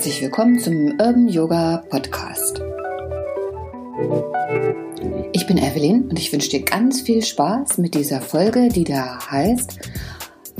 Herzlich 0.00 0.22
willkommen 0.22 0.58
zum 0.58 0.92
Urban 0.92 1.28
Yoga 1.28 1.84
Podcast. 1.90 2.62
Ich 5.34 5.46
bin 5.46 5.58
Evelyn 5.58 6.08
und 6.08 6.18
ich 6.18 6.32
wünsche 6.32 6.48
dir 6.48 6.62
ganz 6.62 7.02
viel 7.02 7.22
Spaß 7.22 7.76
mit 7.76 7.94
dieser 7.94 8.22
Folge, 8.22 8.70
die 8.70 8.84
da 8.84 9.18
heißt 9.30 9.78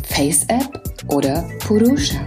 Face 0.02 0.44
App 0.48 0.82
oder 1.08 1.48
Purusha. 1.60 2.20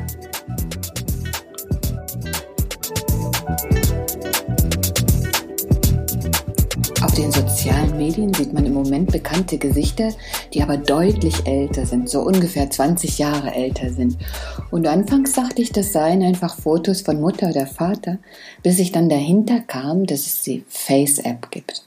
Sozialen 7.63 7.97
Medien 7.97 8.33
sieht 8.33 8.51
man 8.51 8.65
im 8.65 8.73
Moment 8.73 9.09
bekannte 9.09 9.57
Gesichter, 9.57 10.09
die 10.53 10.61
aber 10.61 10.75
deutlich 10.75 11.47
älter 11.47 11.85
sind, 11.85 12.09
so 12.09 12.19
ungefähr 12.19 12.69
20 12.69 13.19
Jahre 13.19 13.53
älter 13.53 13.89
sind. 13.89 14.17
Und 14.69 14.85
anfangs 14.85 15.31
dachte 15.31 15.61
ich, 15.61 15.71
das 15.71 15.93
seien 15.93 16.23
einfach 16.23 16.57
Fotos 16.59 16.99
von 16.99 17.21
Mutter 17.21 17.51
oder 17.51 17.65
Vater, 17.65 18.17
bis 18.63 18.79
ich 18.79 18.91
dann 18.91 19.07
dahinter 19.07 19.61
kam, 19.61 20.05
dass 20.05 20.25
es 20.25 20.41
die 20.41 20.65
Face-App 20.67 21.51
gibt. 21.51 21.85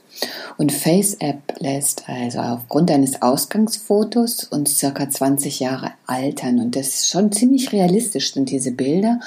Und 0.57 0.71
Face-App 0.71 1.43
lässt 1.59 2.09
also 2.09 2.39
aufgrund 2.39 2.89
eines 2.89 3.21
Ausgangsfotos 3.21 4.45
uns 4.45 4.79
circa 4.79 5.07
20 5.11 5.59
Jahre 5.59 5.91
altern. 6.07 6.59
Und 6.59 6.75
das 6.75 6.87
ist 6.87 7.09
schon 7.09 7.31
ziemlich 7.31 7.71
realistisch 7.71 8.33
sind 8.33 8.49
diese 8.49 8.71
Bilder, 8.71 9.19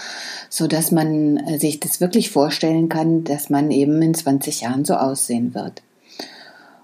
so 0.48 0.66
dass 0.66 0.90
man 0.90 1.36
äh, 1.36 1.60
sich 1.60 1.78
das 1.78 2.00
wirklich 2.00 2.30
vorstellen 2.30 2.88
kann, 2.88 3.22
dass 3.22 3.50
man 3.50 3.70
eben 3.70 4.02
in 4.02 4.14
20 4.14 4.62
Jahren 4.62 4.84
so 4.84 4.94
aussehen 4.94 5.54
wird. 5.54 5.82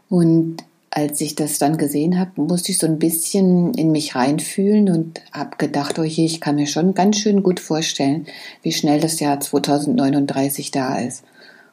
Und 0.08 0.58
als 0.90 1.20
ich 1.20 1.34
das 1.34 1.58
dann 1.58 1.76
gesehen 1.76 2.18
habe, 2.18 2.40
musste 2.40 2.72
ich 2.72 2.78
so 2.78 2.86
ein 2.86 2.98
bisschen 2.98 3.74
in 3.74 3.92
mich 3.92 4.14
reinfühlen 4.14 4.88
und 4.88 5.20
habe 5.32 5.56
gedacht, 5.58 5.98
oh 5.98 6.04
je, 6.04 6.24
ich 6.24 6.40
kann 6.40 6.54
mir 6.56 6.66
schon 6.66 6.94
ganz 6.94 7.18
schön 7.18 7.42
gut 7.42 7.60
vorstellen, 7.60 8.26
wie 8.62 8.72
schnell 8.72 9.00
das 9.00 9.20
Jahr 9.20 9.38
2039 9.38 10.70
da 10.70 10.98
ist. 10.98 11.22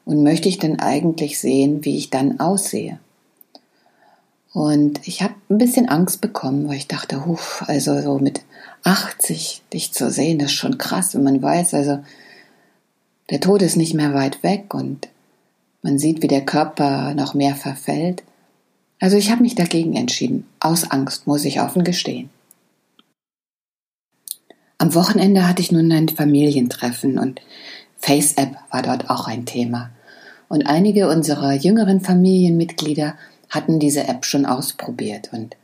Und 0.06 0.24
möchte 0.24 0.50
ich 0.50 0.60
denn 0.60 0.80
eigentlich 0.80 1.40
sehen, 1.40 1.86
wie 1.86 1.98
ich 1.98 2.10
dann 2.10 2.42
aussehe? 2.42 3.00
Und 4.52 5.00
ich 5.08 5.22
habe 5.22 5.34
ein 5.50 5.58
bisschen 5.58 5.90
Angst 5.90 6.22
bekommen, 6.22 6.68
weil 6.68 6.76
ich 6.76 6.88
dachte, 6.88 7.26
huf, 7.26 7.64
also 7.68 8.02
so 8.02 8.20
mit 8.20 8.42
80 8.84 9.64
dich 9.72 9.94
zu 9.94 10.12
sehen, 10.12 10.38
das 10.38 10.52
ist 10.52 10.58
schon 10.58 10.78
krass, 10.78 11.16
wenn 11.16 11.24
man 11.24 11.42
weiß, 11.42 11.74
also 11.74 12.00
der 13.30 13.40
Tod 13.40 13.62
ist 13.62 13.78
nicht 13.78 13.94
mehr 13.94 14.14
weit 14.14 14.44
weg 14.44 14.74
und 14.74 15.08
man 15.84 16.00
sieht, 16.00 16.24
wie 16.24 16.28
der 16.28 16.46
Körper 16.46 17.14
noch 17.14 17.34
mehr 17.34 17.56
verfällt. 17.56 18.24
Also 19.00 19.18
ich 19.18 19.30
habe 19.30 19.44
mich 19.44 19.54
dagegen 19.54 19.96
entschieden. 19.96 20.48
Aus 20.60 20.90
Angst, 20.90 21.28
muss 21.28 21.46
ich 21.46 21.62
offen 21.62 21.84
gestehen. 21.84 22.30
Am 24.78 24.96
Wochenende 24.96 25.48
hatte 25.48 25.62
ich 25.62 25.72
nun 25.72 25.92
ein 25.92 26.10
Familientreffen 26.10 27.20
und 27.20 27.42
FaceApp 28.00 28.56
war 28.72 28.82
dort 28.82 29.10
auch 29.10 29.28
ein 29.28 29.46
Thema. 29.46 29.92
Und 30.50 30.68
einige 30.68 31.10
unserer 31.10 31.54
jüngeren 31.54 32.02
Familienmitglieder 32.02 33.16
hatten 33.50 33.80
diese 33.80 34.08
App 34.08 34.26
schon 34.26 34.46
ausprobiert. 34.46 35.32
Und 35.34 35.56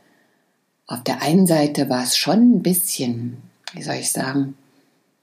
auf 0.86 1.02
der 1.02 1.22
einen 1.22 1.46
Seite 1.46 1.88
war 1.88 2.02
es 2.02 2.16
schon 2.16 2.56
ein 2.56 2.62
bisschen, 2.62 3.38
wie 3.72 3.82
soll 3.82 3.96
ich 3.96 4.10
sagen, 4.10 4.56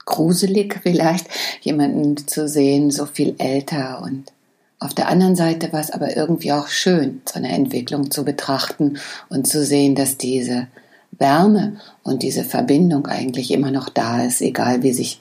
gruselig 0.05 0.79
vielleicht, 0.83 1.27
jemanden 1.61 2.17
zu 2.17 2.47
sehen, 2.47 2.89
so 2.89 3.05
viel 3.05 3.35
älter 3.37 4.01
und 4.01 4.31
auf 4.79 4.93
der 4.93 5.09
anderen 5.09 5.35
Seite 5.35 5.73
war 5.73 5.79
es 5.79 5.91
aber 5.91 6.15
irgendwie 6.15 6.51
auch 6.51 6.67
schön, 6.67 7.21
so 7.27 7.39
eine 7.39 7.49
Entwicklung 7.49 8.11
zu 8.11 8.23
betrachten 8.23 8.99
und 9.29 9.47
zu 9.47 9.65
sehen, 9.65 9.95
dass 9.95 10.17
diese 10.17 10.67
Wärme 11.11 11.77
und 12.03 12.21
diese 12.21 12.43
Verbindung 12.43 13.07
eigentlich 13.07 13.51
immer 13.51 13.71
noch 13.71 13.89
da 13.89 14.23
ist, 14.23 14.41
egal 14.41 14.83
wie 14.83 14.93
sich 14.93 15.19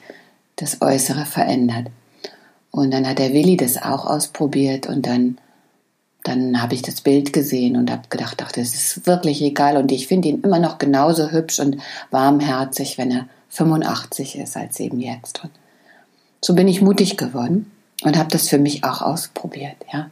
das 0.57 0.81
Äußere 0.81 1.25
verändert. 1.25 1.87
Und 2.69 2.91
dann 2.91 3.07
hat 3.07 3.17
der 3.17 3.33
Willi 3.33 3.57
das 3.57 3.81
auch 3.81 4.05
ausprobiert 4.05 4.85
und 4.85 5.07
dann, 5.07 5.39
dann 6.23 6.61
habe 6.61 6.75
ich 6.75 6.83
das 6.83 7.01
Bild 7.01 7.33
gesehen 7.33 7.77
und 7.77 7.89
habe 7.89 8.09
gedacht, 8.09 8.39
ach, 8.43 8.51
das 8.51 8.75
ist 8.75 9.07
wirklich 9.07 9.41
egal 9.41 9.77
und 9.77 9.91
ich 9.91 10.07
finde 10.07 10.27
ihn 10.27 10.41
immer 10.41 10.59
noch 10.59 10.77
genauso 10.77 11.31
hübsch 11.31 11.59
und 11.59 11.77
warmherzig, 12.11 12.99
wenn 12.99 13.09
er 13.09 13.27
85 13.49 14.37
ist 14.37 14.55
als 14.55 14.79
eben 14.79 14.99
jetzt. 14.99 15.43
Und 15.43 15.51
so 16.43 16.53
bin 16.53 16.67
ich 16.67 16.81
mutig 16.81 17.17
geworden 17.17 17.71
und 18.03 18.17
habe 18.17 18.29
das 18.29 18.49
für 18.49 18.59
mich 18.59 18.83
auch 18.83 19.01
ausprobiert, 19.01 19.75
ja. 19.91 20.09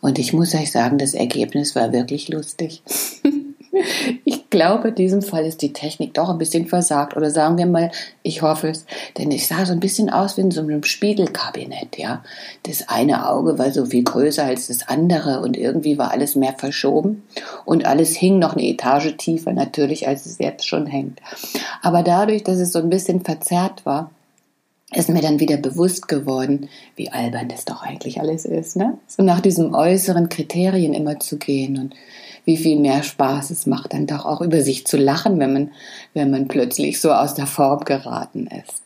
Und 0.00 0.18
ich 0.18 0.32
muss 0.32 0.54
euch 0.54 0.72
sagen, 0.72 0.98
das 0.98 1.14
Ergebnis 1.14 1.76
war 1.76 1.92
wirklich 1.92 2.28
lustig. 2.28 2.82
ich 4.24 4.50
glaube, 4.50 4.88
in 4.88 4.94
diesem 4.94 5.22
Fall 5.22 5.44
ist 5.44 5.62
die 5.62 5.72
Technik 5.72 6.14
doch 6.14 6.28
ein 6.28 6.38
bisschen 6.38 6.66
versagt. 6.66 7.16
Oder 7.16 7.30
sagen 7.30 7.58
wir 7.58 7.66
mal, 7.66 7.90
ich 8.22 8.42
hoffe 8.42 8.68
es. 8.68 8.86
Denn 9.18 9.30
ich 9.30 9.46
sah 9.46 9.64
so 9.64 9.72
ein 9.72 9.80
bisschen 9.80 10.10
aus 10.10 10.36
wie 10.36 10.42
in 10.42 10.50
so 10.50 10.62
einem 10.62 10.82
Spiegelkabinett, 10.82 11.98
ja. 11.98 12.22
Das 12.64 12.88
eine 12.88 13.28
Auge 13.28 13.58
war 13.58 13.70
so 13.70 13.86
viel 13.86 14.02
größer 14.02 14.44
als 14.44 14.68
das 14.68 14.88
andere 14.88 15.40
und 15.40 15.56
irgendwie 15.56 15.98
war 15.98 16.10
alles 16.10 16.34
mehr 16.34 16.54
verschoben. 16.56 17.22
Und 17.64 17.84
alles 17.84 18.16
hing 18.16 18.38
noch 18.38 18.54
eine 18.54 18.66
Etage 18.66 19.16
tiefer 19.16 19.52
natürlich, 19.52 20.08
als 20.08 20.26
es 20.26 20.38
jetzt 20.38 20.66
schon 20.66 20.86
hängt. 20.86 21.20
Aber 21.82 22.02
dadurch, 22.02 22.42
dass 22.42 22.58
es 22.58 22.72
so 22.72 22.78
ein 22.78 22.90
bisschen 22.90 23.20
verzerrt 23.22 23.84
war, 23.84 24.10
ist 24.92 25.08
mir 25.08 25.22
dann 25.22 25.38
wieder 25.38 25.56
bewusst 25.56 26.08
geworden, 26.08 26.68
wie 26.96 27.10
albern 27.10 27.48
das 27.48 27.64
doch 27.64 27.82
eigentlich 27.82 28.20
alles 28.20 28.44
ist, 28.44 28.76
ne? 28.76 28.98
So 29.06 29.22
nach 29.22 29.40
diesem 29.40 29.74
äußeren 29.74 30.28
Kriterien 30.28 30.94
immer 30.94 31.20
zu 31.20 31.38
gehen 31.38 31.78
und 31.78 31.94
wie 32.44 32.56
viel 32.56 32.80
mehr 32.80 33.02
Spaß 33.02 33.50
es 33.50 33.66
macht, 33.66 33.92
dann 33.92 34.06
doch 34.06 34.24
auch 34.24 34.40
über 34.40 34.62
sich 34.62 34.86
zu 34.86 34.96
lachen, 34.96 35.38
wenn 35.38 35.52
man, 35.52 35.70
wenn 36.14 36.30
man 36.30 36.48
plötzlich 36.48 37.00
so 37.00 37.12
aus 37.12 37.34
der 37.34 37.46
Form 37.46 37.84
geraten 37.84 38.48
ist. 38.48 38.82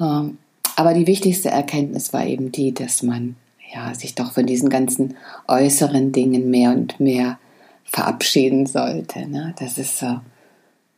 Ähm, 0.00 0.38
aber 0.76 0.94
die 0.94 1.06
wichtigste 1.06 1.50
Erkenntnis 1.50 2.12
war 2.12 2.24
eben 2.24 2.52
die, 2.52 2.72
dass 2.72 3.02
man 3.02 3.36
ja 3.74 3.94
sich 3.94 4.14
doch 4.14 4.32
von 4.32 4.46
diesen 4.46 4.68
ganzen 4.68 5.16
äußeren 5.48 6.12
Dingen 6.12 6.50
mehr 6.50 6.70
und 6.70 7.00
mehr 7.00 7.38
verabschieden 7.84 8.66
sollte. 8.66 9.28
Ne? 9.28 9.54
Das 9.58 9.78
ist 9.78 9.98
so 9.98 10.20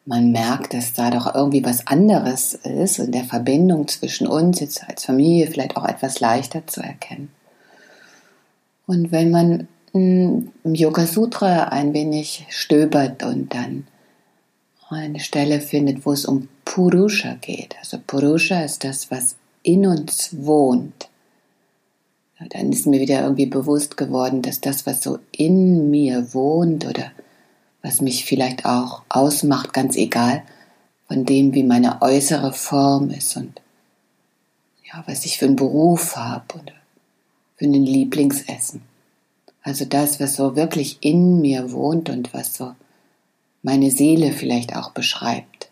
man 0.05 0.33
merkt, 0.33 0.75
dass 0.75 0.93
da 0.93 1.11
doch 1.11 1.35
irgendwie 1.35 1.65
was 1.65 1.87
anderes 1.87 2.55
ist 2.55 2.99
und 2.99 3.13
der 3.13 3.25
Verbindung 3.25 3.87
zwischen 3.89 4.27
uns 4.27 4.61
jetzt 4.61 4.89
als 4.89 5.05
Familie 5.05 5.47
vielleicht 5.47 5.77
auch 5.77 5.85
etwas 5.85 6.21
leichter 6.21 6.67
zu 6.67 6.81
erkennen. 6.81 7.31
Und 8.87 9.13
wenn 9.13 9.31
man 9.31 9.69
hm, 9.93 10.51
im 10.65 10.75
Yoga 10.75 11.07
Sutra 11.07 11.65
ein 11.65 11.95
wenig 11.95 12.47
stöbert 12.51 13.23
und 13.23 13.55
dann 13.55 13.87
eine 14.89 15.21
Stelle 15.21 15.61
findet, 15.61 16.05
wo 16.05 16.13
es 16.13 16.27
um 16.27 16.49
Purusha 16.65 17.37
geht. 17.41 17.77
Also 17.79 17.99
Purusha 18.07 18.63
ist 18.63 18.85
das, 18.85 19.11
was 19.11 19.37
in 19.63 19.87
uns 19.87 20.31
wohnt. 20.39 21.09
Dann 22.51 22.73
ist 22.73 22.87
mir 22.87 23.01
wieder 23.01 23.23
irgendwie 23.23 23.47
bewusst 23.47 23.97
geworden, 23.97 24.43
dass 24.43 24.61
das, 24.61 24.85
was 24.85 25.03
so 25.03 25.19
in 25.31 25.91
mir 25.91 26.35
wohnt 26.35 26.85
oder 26.85 27.13
was 27.83 28.01
mich 28.01 28.25
vielleicht 28.25 28.65
auch 28.65 29.03
ausmacht, 29.09 29.73
ganz 29.73 29.97
egal 29.97 30.43
von 31.09 31.25
dem, 31.25 31.53
wie 31.53 31.65
meine 31.65 32.01
äußere 32.01 32.53
Form 32.53 33.11
ist 33.11 33.37
und 33.37 33.61
ja, 34.85 35.03
was 35.07 35.27
ich 35.27 35.39
für 35.39 35.47
einen 35.47 35.57
Beruf 35.57 36.17
habe 36.17 36.55
oder 36.55 36.73
für 37.57 37.65
ein 37.65 37.75
Lieblingsessen. 37.75 38.83
Also 39.63 39.85
das, 39.85 40.21
was 40.21 40.37
so 40.37 40.57
wirklich 40.57 40.99
in 41.01 41.41
mir 41.41 41.73
wohnt 41.73 42.09
und 42.09 42.33
was 42.35 42.55
so 42.55 42.75
meine 43.63 43.91
Seele 43.91 44.33
vielleicht 44.33 44.75
auch 44.75 44.91
beschreibt. 44.91 45.71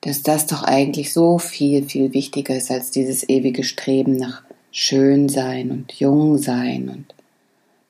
Dass 0.00 0.22
das 0.22 0.46
doch 0.46 0.62
eigentlich 0.62 1.12
so 1.12 1.38
viel, 1.38 1.84
viel 1.84 2.12
wichtiger 2.14 2.56
ist 2.56 2.70
als 2.70 2.90
dieses 2.90 3.28
ewige 3.28 3.64
Streben 3.64 4.16
nach 4.16 4.42
Schönsein 4.70 5.70
und 5.70 5.92
Jungsein 5.92 6.88
und 6.88 7.14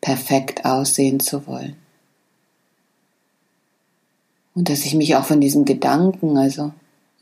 perfekt 0.00 0.64
aussehen 0.64 1.20
zu 1.20 1.46
wollen. 1.46 1.76
Und 4.54 4.68
dass 4.68 4.84
ich 4.84 4.94
mich 4.94 5.16
auch 5.16 5.24
von 5.24 5.40
diesem 5.40 5.64
Gedanken, 5.64 6.36
also 6.36 6.72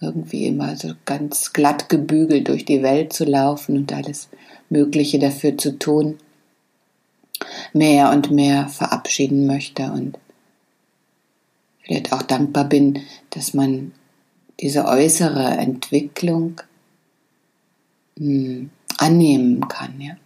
irgendwie 0.00 0.46
immer 0.46 0.76
so 0.76 0.92
ganz 1.04 1.52
glatt 1.52 1.88
gebügelt 1.88 2.48
durch 2.48 2.64
die 2.64 2.82
Welt 2.82 3.12
zu 3.12 3.24
laufen 3.24 3.76
und 3.76 3.92
alles 3.92 4.28
Mögliche 4.68 5.18
dafür 5.18 5.56
zu 5.56 5.78
tun, 5.78 6.18
mehr 7.72 8.10
und 8.10 8.30
mehr 8.30 8.68
verabschieden 8.68 9.46
möchte 9.46 9.84
und 9.92 10.18
vielleicht 11.82 12.12
auch 12.12 12.22
dankbar 12.22 12.64
bin, 12.64 13.00
dass 13.30 13.54
man 13.54 13.92
diese 14.60 14.84
äußere 14.84 15.56
Entwicklung 15.56 16.60
mh, 18.16 18.26
hm, 18.26 18.70
annehmen 18.98 19.68
kann, 19.68 20.00
ja. 20.00 20.16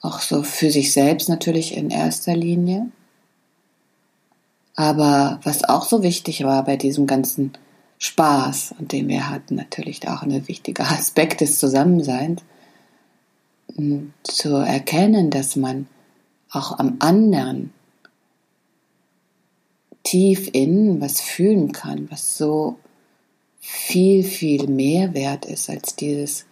Auch 0.00 0.20
so 0.20 0.42
für 0.42 0.70
sich 0.70 0.92
selbst 0.92 1.28
natürlich 1.28 1.76
in 1.76 1.90
erster 1.90 2.36
Linie, 2.36 2.86
aber 4.76 5.40
was 5.42 5.64
auch 5.64 5.84
so 5.84 6.02
wichtig 6.02 6.44
war 6.44 6.64
bei 6.64 6.76
diesem 6.76 7.06
ganzen 7.06 7.52
Spaß, 7.98 8.74
und 8.78 8.92
den 8.92 9.08
wir 9.08 9.30
hatten, 9.30 9.56
natürlich 9.56 10.06
auch 10.06 10.22
ein 10.22 10.48
wichtiger 10.48 10.84
Aspekt 10.90 11.40
des 11.40 11.58
Zusammenseins, 11.58 12.42
zu 14.22 14.56
erkennen, 14.56 15.30
dass 15.30 15.56
man 15.56 15.86
auch 16.50 16.78
am 16.78 16.96
anderen 17.00 17.72
tief 20.02 20.48
innen 20.52 21.00
was 21.00 21.20
fühlen 21.20 21.72
kann, 21.72 22.08
was 22.10 22.38
so 22.38 22.76
viel, 23.60 24.22
viel 24.22 24.68
mehr 24.68 25.12
wert 25.14 25.44
ist 25.44 25.68
als 25.68 25.96
dieses 25.96 26.46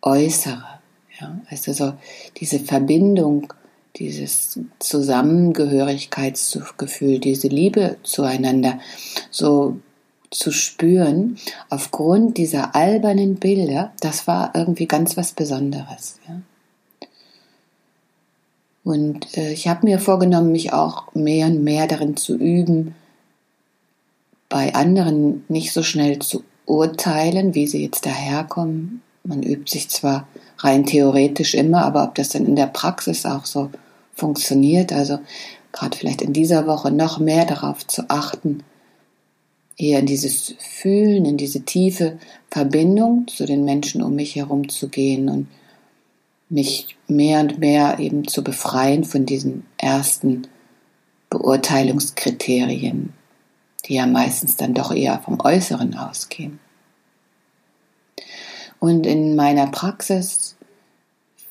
Äußere. 0.00 0.78
Ja? 1.20 1.40
Also 1.50 1.72
so 1.72 1.94
diese 2.36 2.60
Verbindung, 2.60 3.52
dieses 3.98 4.60
Zusammengehörigkeitsgefühl, 4.78 7.18
diese 7.18 7.48
Liebe 7.48 7.96
zueinander 8.02 8.78
so 9.30 9.78
zu 10.30 10.52
spüren, 10.52 11.38
aufgrund 11.70 12.36
dieser 12.36 12.74
albernen 12.74 13.36
Bilder, 13.36 13.92
das 14.00 14.26
war 14.26 14.52
irgendwie 14.54 14.86
ganz 14.86 15.16
was 15.16 15.32
Besonderes. 15.32 16.18
Ja? 16.28 16.40
Und 18.84 19.36
äh, 19.36 19.52
ich 19.52 19.68
habe 19.68 19.86
mir 19.86 19.98
vorgenommen, 19.98 20.52
mich 20.52 20.72
auch 20.72 21.14
mehr 21.14 21.46
und 21.46 21.64
mehr 21.64 21.86
darin 21.86 22.16
zu 22.16 22.36
üben, 22.36 22.94
bei 24.48 24.74
anderen 24.74 25.44
nicht 25.48 25.72
so 25.72 25.82
schnell 25.82 26.20
zu 26.20 26.42
urteilen, 26.64 27.54
wie 27.54 27.66
sie 27.66 27.82
jetzt 27.82 28.06
daherkommen. 28.06 29.02
Man 29.24 29.42
übt 29.42 29.70
sich 29.70 29.90
zwar 29.90 30.26
rein 30.58 30.86
theoretisch 30.86 31.54
immer, 31.54 31.84
aber 31.84 32.04
ob 32.04 32.14
das 32.14 32.30
dann 32.30 32.46
in 32.46 32.56
der 32.56 32.66
Praxis 32.66 33.26
auch 33.26 33.44
so 33.44 33.70
funktioniert, 34.18 34.92
also 34.92 35.18
gerade 35.72 35.96
vielleicht 35.96 36.22
in 36.22 36.32
dieser 36.32 36.66
Woche 36.66 36.90
noch 36.90 37.18
mehr 37.18 37.44
darauf 37.44 37.86
zu 37.86 38.08
achten, 38.08 38.64
eher 39.76 40.00
in 40.00 40.06
dieses 40.06 40.54
Fühlen, 40.58 41.24
in 41.24 41.36
diese 41.36 41.62
tiefe 41.62 42.18
Verbindung 42.50 43.28
zu 43.28 43.46
den 43.46 43.64
Menschen 43.64 44.02
um 44.02 44.14
mich 44.16 44.36
herum 44.36 44.68
zu 44.68 44.88
gehen 44.88 45.28
und 45.28 45.46
mich 46.48 46.96
mehr 47.06 47.40
und 47.40 47.58
mehr 47.58 47.98
eben 47.98 48.26
zu 48.26 48.42
befreien 48.42 49.04
von 49.04 49.26
diesen 49.26 49.66
ersten 49.76 50.46
Beurteilungskriterien, 51.30 53.12
die 53.84 53.94
ja 53.94 54.06
meistens 54.06 54.56
dann 54.56 54.74
doch 54.74 54.92
eher 54.92 55.20
vom 55.20 55.40
Äußeren 55.40 55.96
ausgehen. 55.96 56.58
Und 58.80 59.06
in 59.06 59.36
meiner 59.36 59.66
Praxis 59.66 60.56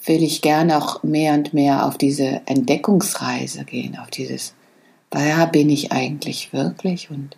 will 0.07 0.23
ich 0.23 0.41
gerne 0.41 0.77
auch 0.77 1.03
mehr 1.03 1.33
und 1.33 1.53
mehr 1.53 1.85
auf 1.85 1.97
diese 1.97 2.41
Entdeckungsreise 2.45 3.65
gehen, 3.65 3.97
auf 3.97 4.09
dieses, 4.09 4.53
wer 5.11 5.47
bin 5.47 5.69
ich 5.69 5.91
eigentlich 5.91 6.53
wirklich 6.53 7.09
und 7.09 7.35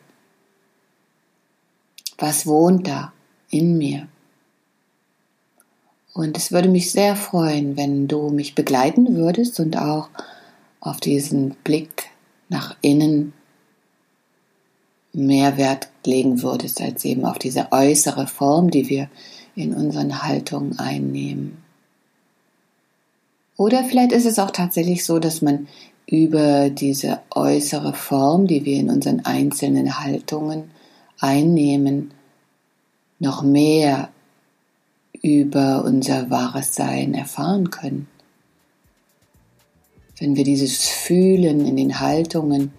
was 2.17 2.45
wohnt 2.45 2.87
da 2.87 3.13
in 3.49 3.77
mir? 3.77 4.07
Und 6.13 6.37
es 6.37 6.51
würde 6.51 6.69
mich 6.69 6.91
sehr 6.91 7.15
freuen, 7.15 7.77
wenn 7.77 8.07
du 8.07 8.29
mich 8.29 8.55
begleiten 8.55 9.15
würdest 9.15 9.59
und 9.59 9.77
auch 9.77 10.09
auf 10.81 10.99
diesen 10.99 11.51
Blick 11.63 12.09
nach 12.49 12.75
innen 12.81 13.33
mehr 15.13 15.57
Wert 15.57 15.89
legen 16.05 16.41
würdest, 16.41 16.81
als 16.81 17.05
eben 17.05 17.25
auf 17.25 17.39
diese 17.39 17.71
äußere 17.71 18.27
Form, 18.27 18.69
die 18.69 18.89
wir 18.89 19.09
in 19.55 19.73
unseren 19.73 20.23
Haltungen 20.23 20.77
einnehmen. 20.77 21.68
Oder 23.59 23.83
vielleicht 23.83 24.13
ist 24.13 24.25
es 24.25 24.39
auch 24.39 24.51
tatsächlich 24.51 25.03
so, 25.03 25.19
dass 25.19 25.41
man 25.41 25.67
über 26.07 26.69
diese 26.69 27.19
äußere 27.29 27.93
Form, 27.93 28.47
die 28.47 28.63
wir 28.63 28.77
in 28.77 28.89
unseren 28.89 29.25
einzelnen 29.25 29.99
Haltungen 29.99 30.71
einnehmen, 31.19 32.11
noch 33.19 33.43
mehr 33.43 34.07
über 35.21 35.83
unser 35.83 36.29
wahres 36.29 36.73
Sein 36.73 37.13
erfahren 37.13 37.69
können. 37.69 38.07
Wenn 40.19 40.37
wir 40.37 40.45
dieses 40.45 40.87
Fühlen 40.87 41.65
in 41.65 41.75
den 41.75 41.99
Haltungen, 41.99 42.71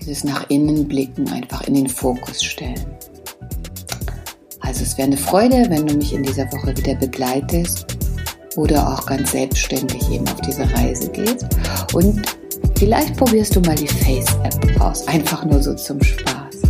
dieses 0.00 0.24
nach 0.24 0.50
innen 0.50 0.88
blicken 0.88 1.28
einfach 1.28 1.62
in 1.68 1.74
den 1.74 1.88
Fokus 1.88 2.42
stellen. 2.42 2.86
Also 4.58 4.82
es 4.82 4.98
wäre 4.98 5.06
eine 5.06 5.16
Freude, 5.16 5.66
wenn 5.68 5.86
du 5.86 5.94
mich 5.94 6.12
in 6.12 6.24
dieser 6.24 6.50
Woche 6.50 6.76
wieder 6.76 6.96
begleitest 6.96 7.95
oder 8.56 8.88
auch 8.88 9.06
ganz 9.06 9.32
selbstständig 9.32 10.10
eben 10.10 10.26
auf 10.28 10.40
diese 10.40 10.70
Reise 10.74 11.08
gehst. 11.10 11.46
Und 11.94 12.22
vielleicht 12.78 13.16
probierst 13.16 13.56
du 13.56 13.60
mal 13.60 13.76
die 13.76 13.88
Face-App 13.88 14.80
aus, 14.80 15.06
einfach 15.08 15.44
nur 15.44 15.62
so 15.62 15.74
zum 15.74 16.02
Spaß. 16.02 16.62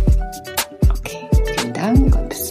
Okay, 0.89 1.27
vielen 1.55 1.73
Dank 1.73 2.15
und 2.15 2.29
bis 2.29 2.46